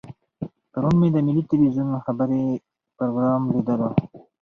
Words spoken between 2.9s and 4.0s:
پروګرام لیدلو.